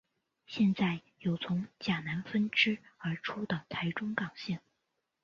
[0.47, 4.59] 现在有从甲南分歧而出的台中港线。